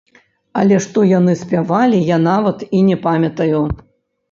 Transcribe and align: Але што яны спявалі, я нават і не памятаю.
Але 0.61 0.79
што 0.85 1.03
яны 1.09 1.35
спявалі, 1.43 2.01
я 2.15 2.19
нават 2.31 2.67
і 2.81 2.83
не 2.91 2.99
памятаю. 3.07 3.63